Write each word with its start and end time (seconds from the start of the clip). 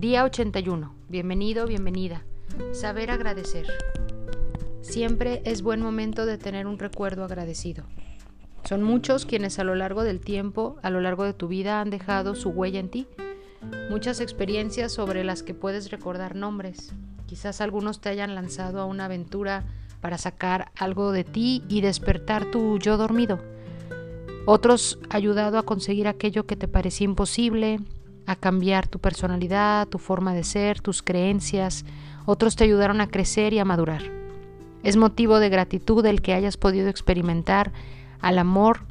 Día 0.00 0.24
81. 0.24 0.94
Bienvenido, 1.10 1.66
bienvenida. 1.66 2.24
Saber 2.72 3.10
agradecer. 3.10 3.66
Siempre 4.80 5.42
es 5.44 5.60
buen 5.60 5.82
momento 5.82 6.24
de 6.24 6.38
tener 6.38 6.66
un 6.66 6.78
recuerdo 6.78 7.22
agradecido. 7.22 7.84
Son 8.64 8.82
muchos 8.82 9.26
quienes 9.26 9.58
a 9.58 9.64
lo 9.64 9.74
largo 9.74 10.02
del 10.02 10.20
tiempo, 10.20 10.78
a 10.80 10.88
lo 10.88 11.02
largo 11.02 11.24
de 11.24 11.34
tu 11.34 11.48
vida, 11.48 11.82
han 11.82 11.90
dejado 11.90 12.34
su 12.34 12.48
huella 12.48 12.80
en 12.80 12.88
ti. 12.88 13.08
Muchas 13.90 14.22
experiencias 14.22 14.90
sobre 14.90 15.22
las 15.22 15.42
que 15.42 15.52
puedes 15.52 15.90
recordar 15.90 16.34
nombres. 16.34 16.94
Quizás 17.26 17.60
algunos 17.60 18.00
te 18.00 18.08
hayan 18.08 18.34
lanzado 18.34 18.80
a 18.80 18.86
una 18.86 19.04
aventura 19.04 19.66
para 20.00 20.16
sacar 20.16 20.72
algo 20.78 21.12
de 21.12 21.24
ti 21.24 21.62
y 21.68 21.82
despertar 21.82 22.50
tu 22.50 22.78
yo 22.78 22.96
dormido. 22.96 23.38
Otros 24.46 24.98
ayudado 25.10 25.58
a 25.58 25.64
conseguir 25.64 26.08
aquello 26.08 26.46
que 26.46 26.56
te 26.56 26.68
parecía 26.68 27.04
imposible, 27.04 27.80
a 28.30 28.36
cambiar 28.36 28.86
tu 28.86 29.00
personalidad, 29.00 29.88
tu 29.88 29.98
forma 29.98 30.34
de 30.34 30.44
ser, 30.44 30.80
tus 30.80 31.02
creencias. 31.02 31.84
Otros 32.26 32.54
te 32.54 32.62
ayudaron 32.62 33.00
a 33.00 33.08
crecer 33.08 33.52
y 33.52 33.58
a 33.58 33.64
madurar. 33.64 34.02
Es 34.84 34.96
motivo 34.96 35.40
de 35.40 35.48
gratitud 35.48 36.06
el 36.06 36.22
que 36.22 36.32
hayas 36.32 36.56
podido 36.56 36.88
experimentar 36.88 37.72
al 38.20 38.38
amor, 38.38 38.86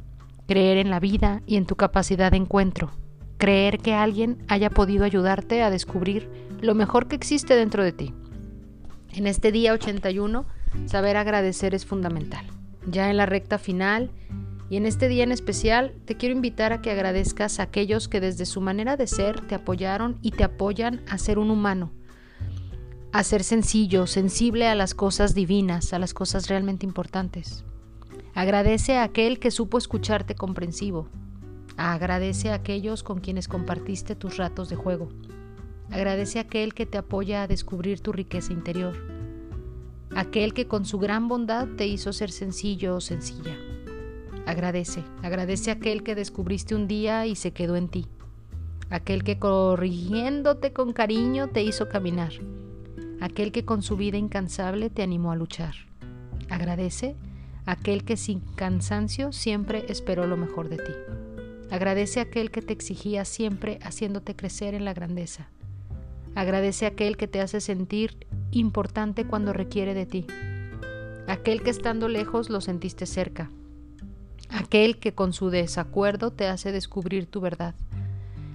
creer 0.46 0.76
en 0.76 0.90
la 0.90 1.00
vida 1.00 1.40
y 1.46 1.56
en 1.56 1.64
tu 1.64 1.74
capacidad 1.74 2.30
de 2.30 2.36
encuentro. 2.36 2.90
Creer 3.38 3.78
que 3.78 3.94
alguien 3.94 4.44
haya 4.48 4.68
podido 4.68 5.06
ayudarte 5.06 5.62
a 5.62 5.70
descubrir 5.70 6.28
lo 6.60 6.74
mejor 6.74 7.08
que 7.08 7.16
existe 7.16 7.56
dentro 7.56 7.82
de 7.82 7.92
ti. 7.92 8.14
En 9.14 9.26
este 9.26 9.52
día 9.52 9.72
81, 9.72 10.44
saber 10.84 11.16
agradecer 11.16 11.74
es 11.74 11.86
fundamental. 11.86 12.44
Ya 12.86 13.08
en 13.08 13.16
la 13.16 13.24
recta 13.24 13.56
final 13.56 14.10
y 14.70 14.76
en 14.76 14.86
este 14.86 15.08
día 15.08 15.24
en 15.24 15.32
especial 15.32 15.92
te 16.06 16.16
quiero 16.16 16.34
invitar 16.34 16.72
a 16.72 16.80
que 16.80 16.92
agradezcas 16.92 17.58
a 17.58 17.64
aquellos 17.64 18.08
que 18.08 18.20
desde 18.20 18.46
su 18.46 18.60
manera 18.60 18.96
de 18.96 19.08
ser 19.08 19.40
te 19.40 19.56
apoyaron 19.56 20.18
y 20.22 20.30
te 20.30 20.44
apoyan 20.44 21.02
a 21.08 21.18
ser 21.18 21.40
un 21.40 21.50
humano, 21.50 21.90
a 23.12 23.24
ser 23.24 23.42
sencillo, 23.42 24.06
sensible 24.06 24.68
a 24.68 24.76
las 24.76 24.94
cosas 24.94 25.34
divinas, 25.34 25.92
a 25.92 25.98
las 25.98 26.14
cosas 26.14 26.48
realmente 26.48 26.86
importantes. 26.86 27.64
Agradece 28.32 28.96
a 28.96 29.02
aquel 29.02 29.40
que 29.40 29.50
supo 29.50 29.76
escucharte 29.76 30.36
comprensivo. 30.36 31.08
Agradece 31.76 32.50
a 32.50 32.54
aquellos 32.54 33.02
con 33.02 33.18
quienes 33.18 33.48
compartiste 33.48 34.14
tus 34.14 34.36
ratos 34.36 34.68
de 34.68 34.76
juego. 34.76 35.08
Agradece 35.90 36.38
a 36.38 36.42
aquel 36.42 36.74
que 36.74 36.86
te 36.86 36.98
apoya 36.98 37.42
a 37.42 37.48
descubrir 37.48 38.00
tu 38.00 38.12
riqueza 38.12 38.52
interior. 38.52 38.96
Aquel 40.14 40.54
que 40.54 40.68
con 40.68 40.84
su 40.84 41.00
gran 41.00 41.26
bondad 41.26 41.66
te 41.76 41.88
hizo 41.88 42.12
ser 42.12 42.30
sencillo 42.30 42.94
o 42.94 43.00
sencilla. 43.00 43.56
Agradece, 44.50 45.04
agradece 45.22 45.70
a 45.70 45.74
aquel 45.74 46.02
que 46.02 46.16
descubriste 46.16 46.74
un 46.74 46.88
día 46.88 47.24
y 47.24 47.36
se 47.36 47.52
quedó 47.52 47.76
en 47.76 47.88
ti. 47.88 48.08
Aquel 48.90 49.22
que 49.22 49.38
corrigiéndote 49.38 50.72
con 50.72 50.92
cariño 50.92 51.50
te 51.50 51.62
hizo 51.62 51.88
caminar. 51.88 52.32
Aquel 53.20 53.52
que 53.52 53.64
con 53.64 53.82
su 53.82 53.96
vida 53.96 54.18
incansable 54.18 54.90
te 54.90 55.04
animó 55.04 55.30
a 55.30 55.36
luchar. 55.36 55.74
Agradece 56.48 57.14
a 57.64 57.72
aquel 57.74 58.02
que 58.02 58.16
sin 58.16 58.40
cansancio 58.40 59.30
siempre 59.30 59.84
esperó 59.88 60.26
lo 60.26 60.36
mejor 60.36 60.68
de 60.68 60.78
ti. 60.78 60.92
Agradece 61.70 62.18
a 62.18 62.24
aquel 62.24 62.50
que 62.50 62.60
te 62.60 62.72
exigía 62.72 63.24
siempre 63.24 63.78
haciéndote 63.82 64.34
crecer 64.34 64.74
en 64.74 64.84
la 64.84 64.94
grandeza. 64.94 65.48
Agradece 66.34 66.86
a 66.86 66.88
aquel 66.88 67.16
que 67.16 67.28
te 67.28 67.40
hace 67.40 67.60
sentir 67.60 68.26
importante 68.50 69.24
cuando 69.28 69.52
requiere 69.52 69.94
de 69.94 70.06
ti. 70.06 70.26
Aquel 71.28 71.62
que 71.62 71.70
estando 71.70 72.08
lejos 72.08 72.50
lo 72.50 72.60
sentiste 72.60 73.06
cerca 73.06 73.48
aquel 74.50 74.98
que 74.98 75.14
con 75.14 75.32
su 75.32 75.50
desacuerdo 75.50 76.30
te 76.30 76.46
hace 76.46 76.72
descubrir 76.72 77.26
tu 77.26 77.40
verdad, 77.40 77.74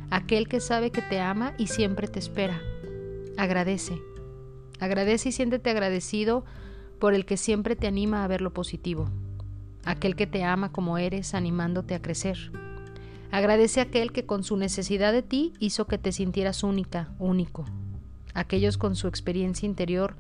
aquel 0.10 0.48
que 0.48 0.60
sabe 0.60 0.92
que 0.92 1.02
te 1.02 1.20
ama 1.20 1.54
y 1.58 1.68
siempre 1.68 2.08
te 2.08 2.20
espera. 2.20 2.62
Agradece, 3.38 4.00
agradece 4.80 5.30
y 5.30 5.32
siéntete 5.32 5.70
agradecido 5.70 6.46
por 7.00 7.14
el 7.14 7.26
que 7.26 7.38
siempre 7.38 7.76
te 7.76 7.88
anima 7.88 8.24
a 8.24 8.28
ver 8.28 8.42
lo 8.42 8.54
positivo, 8.54 9.10
aquel 9.84 10.16
que 10.16 10.28
te 10.28 10.44
ama 10.44 10.72
como 10.72 10.98
eres, 10.98 11.34
animándote 11.34 11.96
a 11.96 12.02
crecer. 12.02 12.52
Agradece 13.32 13.80
a 13.82 13.84
aquel 13.84 14.12
que 14.12 14.26
con 14.26 14.44
su 14.44 14.56
necesidad 14.56 15.12
de 15.12 15.22
ti 15.22 15.54
hizo 15.60 15.88
que 15.88 15.98
te 15.98 16.12
sintieras 16.12 16.64
única, 16.64 17.10
único. 17.20 17.66
Aquellos 18.34 18.78
con 18.78 18.96
su 18.96 19.08
experiencia 19.08 19.66
interior 19.66 20.16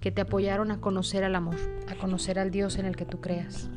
que 0.00 0.10
te 0.10 0.20
apoyaron 0.20 0.70
a 0.70 0.80
conocer 0.80 1.24
al 1.24 1.34
amor, 1.34 1.56
a 1.88 1.94
conocer 1.96 2.38
al 2.38 2.50
Dios 2.50 2.76
en 2.76 2.86
el 2.86 2.96
que 2.96 3.06
tú 3.06 3.20
creas. 3.20 3.70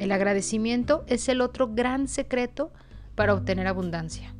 El 0.00 0.12
agradecimiento 0.12 1.04
es 1.08 1.28
el 1.28 1.42
otro 1.42 1.68
gran 1.74 2.08
secreto 2.08 2.72
para 3.14 3.34
obtener 3.34 3.66
abundancia. 3.66 4.34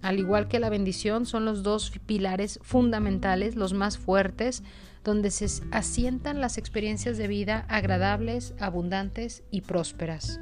Al 0.00 0.20
igual 0.20 0.46
que 0.46 0.60
la 0.60 0.70
bendición, 0.70 1.26
son 1.26 1.44
los 1.44 1.64
dos 1.64 1.90
pilares 2.06 2.60
fundamentales, 2.62 3.56
los 3.56 3.74
más 3.74 3.98
fuertes, 3.98 4.62
donde 5.02 5.32
se 5.32 5.46
asientan 5.72 6.40
las 6.40 6.56
experiencias 6.56 7.18
de 7.18 7.26
vida 7.26 7.66
agradables, 7.68 8.54
abundantes 8.60 9.42
y 9.50 9.62
prósperas. 9.62 10.38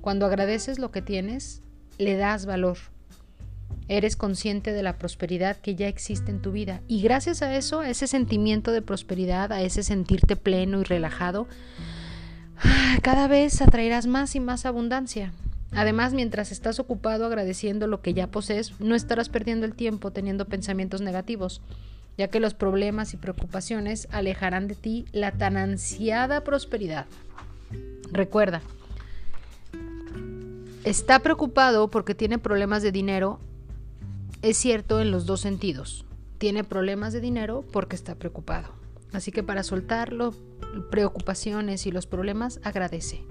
Cuando 0.00 0.26
agradeces 0.26 0.80
lo 0.80 0.90
que 0.90 1.00
tienes, 1.00 1.62
le 1.96 2.16
das 2.16 2.46
valor. 2.46 2.76
Eres 3.86 4.16
consciente 4.16 4.72
de 4.72 4.82
la 4.82 4.98
prosperidad 4.98 5.58
que 5.58 5.76
ya 5.76 5.86
existe 5.86 6.32
en 6.32 6.42
tu 6.42 6.50
vida 6.50 6.82
y 6.88 7.02
gracias 7.02 7.40
a 7.42 7.54
eso, 7.54 7.80
a 7.80 7.88
ese 7.88 8.08
sentimiento 8.08 8.72
de 8.72 8.82
prosperidad, 8.82 9.52
a 9.52 9.62
ese 9.62 9.84
sentirte 9.84 10.34
pleno 10.34 10.80
y 10.80 10.84
relajado, 10.84 11.46
cada 13.02 13.28
vez 13.28 13.60
atraerás 13.62 14.06
más 14.06 14.34
y 14.34 14.40
más 14.40 14.66
abundancia. 14.66 15.32
Además, 15.72 16.12
mientras 16.14 16.50
estás 16.50 16.80
ocupado 16.80 17.26
agradeciendo 17.26 17.86
lo 17.86 18.02
que 18.02 18.12
ya 18.12 18.26
posees, 18.26 18.78
no 18.80 18.94
estarás 18.94 19.28
perdiendo 19.28 19.66
el 19.66 19.74
tiempo 19.74 20.10
teniendo 20.10 20.46
pensamientos 20.46 21.00
negativos, 21.00 21.62
ya 22.18 22.28
que 22.28 22.40
los 22.40 22.54
problemas 22.54 23.14
y 23.14 23.16
preocupaciones 23.16 24.08
alejarán 24.10 24.66
de 24.66 24.74
ti 24.74 25.04
la 25.12 25.32
tan 25.32 25.56
ansiada 25.56 26.42
prosperidad. 26.42 27.06
Recuerda, 28.10 28.62
está 30.84 31.20
preocupado 31.20 31.88
porque 31.88 32.16
tiene 32.16 32.38
problemas 32.38 32.82
de 32.82 32.90
dinero, 32.90 33.38
es 34.42 34.56
cierto 34.56 35.00
en 35.00 35.12
los 35.12 35.26
dos 35.26 35.40
sentidos. 35.40 36.04
Tiene 36.38 36.64
problemas 36.64 37.12
de 37.12 37.20
dinero 37.20 37.64
porque 37.70 37.94
está 37.94 38.14
preocupado. 38.16 38.79
Así 39.12 39.32
que 39.32 39.42
para 39.42 39.62
soltarlo, 39.62 40.34
preocupaciones 40.90 41.86
y 41.86 41.92
los 41.92 42.06
problemas, 42.06 42.60
agradece. 42.62 43.24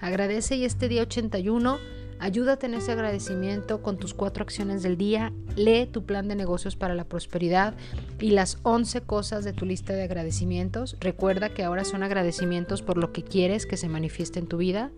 Agradece 0.00 0.56
y 0.56 0.64
este 0.64 0.88
día 0.88 1.02
81 1.02 1.78
ayúdate 2.18 2.66
en 2.66 2.74
ese 2.74 2.92
agradecimiento 2.92 3.82
con 3.82 3.96
tus 3.96 4.14
cuatro 4.14 4.42
acciones 4.42 4.82
del 4.82 4.96
día. 4.96 5.32
Lee 5.56 5.86
tu 5.86 6.04
plan 6.04 6.28
de 6.28 6.34
negocios 6.34 6.76
para 6.76 6.94
la 6.94 7.04
prosperidad 7.04 7.74
y 8.18 8.30
las 8.30 8.58
11 8.62 9.02
cosas 9.02 9.44
de 9.44 9.52
tu 9.52 9.66
lista 9.66 9.92
de 9.92 10.02
agradecimientos. 10.02 10.96
Recuerda 11.00 11.50
que 11.50 11.64
ahora 11.64 11.84
son 11.84 12.02
agradecimientos 12.02 12.82
por 12.82 12.96
lo 12.96 13.12
que 13.12 13.22
quieres 13.22 13.66
que 13.66 13.76
se 13.76 13.88
manifieste 13.88 14.38
en 14.38 14.46
tu 14.46 14.56
vida. 14.56 14.90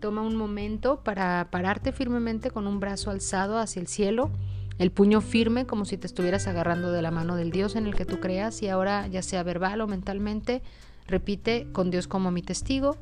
Toma 0.00 0.22
un 0.22 0.34
momento 0.34 1.04
para 1.04 1.48
pararte 1.50 1.92
firmemente 1.92 2.50
con 2.50 2.66
un 2.66 2.80
brazo 2.80 3.10
alzado 3.10 3.58
hacia 3.58 3.80
el 3.80 3.86
cielo 3.86 4.30
el 4.78 4.90
puño 4.90 5.20
firme 5.20 5.66
como 5.66 5.84
si 5.84 5.98
te 5.98 6.06
estuvieras 6.06 6.46
agarrando 6.46 6.92
de 6.92 7.02
la 7.02 7.10
mano 7.10 7.36
del 7.36 7.50
Dios 7.50 7.76
en 7.76 7.86
el 7.86 7.94
que 7.94 8.04
tú 8.04 8.20
creas 8.20 8.62
y 8.62 8.68
ahora 8.68 9.06
ya 9.06 9.22
sea 9.22 9.42
verbal 9.42 9.80
o 9.80 9.86
mentalmente, 9.86 10.62
repite 11.06 11.68
con 11.72 11.90
Dios 11.90 12.08
como 12.08 12.30
mi 12.30 12.42
testigo, 12.42 12.96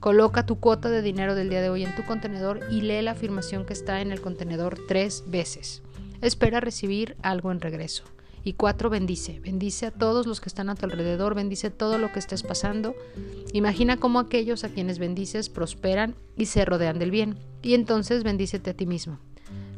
coloca 0.00 0.46
tu 0.46 0.60
cuota 0.60 0.90
de 0.90 1.02
dinero 1.02 1.34
del 1.34 1.48
día 1.48 1.62
de 1.62 1.70
hoy 1.70 1.84
en 1.84 1.94
tu 1.94 2.04
contenedor 2.04 2.60
y 2.70 2.82
lee 2.82 3.02
la 3.02 3.12
afirmación 3.12 3.64
que 3.64 3.72
está 3.72 4.00
en 4.00 4.12
el 4.12 4.20
contenedor 4.20 4.78
tres 4.86 5.24
veces. 5.26 5.82
Espera 6.20 6.60
recibir 6.60 7.16
algo 7.22 7.52
en 7.52 7.60
regreso. 7.60 8.04
Y 8.46 8.52
cuatro, 8.52 8.90
bendice. 8.90 9.40
Bendice 9.40 9.86
a 9.86 9.90
todos 9.90 10.24
los 10.24 10.40
que 10.40 10.48
están 10.48 10.70
a 10.70 10.76
tu 10.76 10.86
alrededor, 10.86 11.34
bendice 11.34 11.70
todo 11.70 11.98
lo 11.98 12.12
que 12.12 12.20
estés 12.20 12.44
pasando. 12.44 12.94
Imagina 13.52 13.96
cómo 13.96 14.20
aquellos 14.20 14.62
a 14.62 14.68
quienes 14.68 15.00
bendices 15.00 15.48
prosperan 15.48 16.14
y 16.36 16.46
se 16.46 16.64
rodean 16.64 17.00
del 17.00 17.10
bien. 17.10 17.40
Y 17.62 17.74
entonces 17.74 18.22
bendícete 18.22 18.70
a 18.70 18.74
ti 18.74 18.86
mismo. 18.86 19.18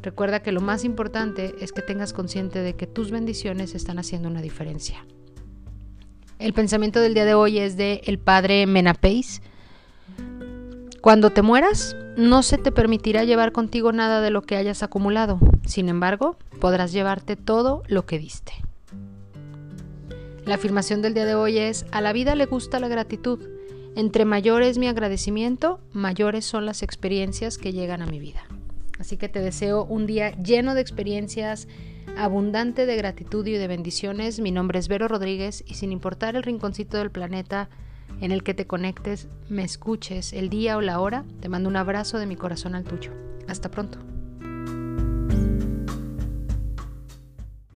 Recuerda 0.08 0.40
que 0.40 0.52
lo 0.52 0.62
más 0.62 0.86
importante 0.86 1.54
es 1.60 1.70
que 1.70 1.82
tengas 1.82 2.14
consciente 2.14 2.60
de 2.60 2.74
que 2.74 2.86
tus 2.86 3.10
bendiciones 3.10 3.74
están 3.74 3.98
haciendo 3.98 4.30
una 4.30 4.40
diferencia. 4.40 5.04
El 6.38 6.54
pensamiento 6.54 6.98
del 7.00 7.12
día 7.12 7.26
de 7.26 7.34
hoy 7.34 7.58
es 7.58 7.76
de 7.76 8.00
el 8.06 8.18
padre 8.18 8.66
Menapeis. 8.66 9.42
Cuando 11.02 11.28
te 11.28 11.42
mueras, 11.42 11.94
no 12.16 12.42
se 12.42 12.56
te 12.56 12.72
permitirá 12.72 13.24
llevar 13.24 13.52
contigo 13.52 13.92
nada 13.92 14.22
de 14.22 14.30
lo 14.30 14.40
que 14.40 14.56
hayas 14.56 14.82
acumulado. 14.82 15.38
Sin 15.66 15.90
embargo, 15.90 16.38
podrás 16.58 16.90
llevarte 16.90 17.36
todo 17.36 17.82
lo 17.86 18.06
que 18.06 18.18
diste. 18.18 18.54
La 20.46 20.54
afirmación 20.54 21.02
del 21.02 21.12
día 21.12 21.26
de 21.26 21.34
hoy 21.34 21.58
es, 21.58 21.84
a 21.92 22.00
la 22.00 22.14
vida 22.14 22.34
le 22.34 22.46
gusta 22.46 22.80
la 22.80 22.88
gratitud. 22.88 23.46
Entre 23.94 24.24
mayor 24.24 24.62
es 24.62 24.78
mi 24.78 24.88
agradecimiento, 24.88 25.80
mayores 25.92 26.46
son 26.46 26.64
las 26.64 26.82
experiencias 26.82 27.58
que 27.58 27.74
llegan 27.74 28.00
a 28.00 28.06
mi 28.06 28.18
vida. 28.18 28.47
Así 28.98 29.16
que 29.16 29.28
te 29.28 29.40
deseo 29.40 29.84
un 29.84 30.06
día 30.06 30.30
lleno 30.42 30.74
de 30.74 30.80
experiencias, 30.80 31.68
abundante 32.16 32.86
de 32.86 32.96
gratitud 32.96 33.46
y 33.46 33.52
de 33.52 33.68
bendiciones. 33.68 34.40
Mi 34.40 34.50
nombre 34.50 34.78
es 34.78 34.88
Vero 34.88 35.08
Rodríguez 35.08 35.62
y 35.66 35.74
sin 35.74 35.92
importar 35.92 36.36
el 36.36 36.42
rinconcito 36.42 36.98
del 36.98 37.10
planeta 37.10 37.68
en 38.20 38.32
el 38.32 38.42
que 38.42 38.54
te 38.54 38.66
conectes, 38.66 39.28
me 39.48 39.62
escuches, 39.62 40.32
el 40.32 40.48
día 40.48 40.76
o 40.76 40.80
la 40.80 41.00
hora, 41.00 41.24
te 41.40 41.48
mando 41.48 41.68
un 41.68 41.76
abrazo 41.76 42.18
de 42.18 42.26
mi 42.26 42.36
corazón 42.36 42.74
al 42.74 42.84
tuyo. 42.84 43.12
Hasta 43.46 43.70
pronto. 43.70 43.98